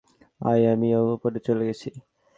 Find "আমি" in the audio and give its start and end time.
0.73-0.87